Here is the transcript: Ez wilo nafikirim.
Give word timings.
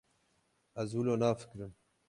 Ez 0.83 0.89
wilo 0.95 1.13
nafikirim. 1.21 1.73